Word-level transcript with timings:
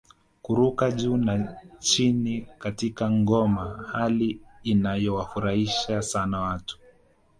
Kuruka 0.41 0.91
juu 0.91 1.17
na 1.17 1.55
chini 1.79 2.47
katika 2.59 3.11
ngoma 3.11 3.87
hali 3.91 4.39
ianoyowafurahisha 4.63 6.01
sana 6.01 6.41
watu 6.41 6.79